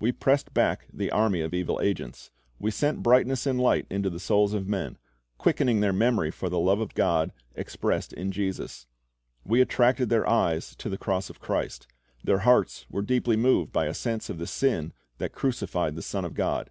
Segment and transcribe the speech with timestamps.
[0.00, 2.32] We pressed back the army of evil angels.
[2.58, 4.98] We sent brightness and light into the souls of men,
[5.38, 8.88] quickening their memory of the love of God expressed in Jesus.
[9.44, 11.86] We attracted their eyes to the cross of Christ.
[12.24, 16.24] Their hearts were deeply moved by a sense of the sin that crucified the Son
[16.24, 16.70] of God.